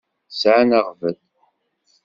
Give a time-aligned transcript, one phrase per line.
[0.39, 1.17] Sɛan aɣbel.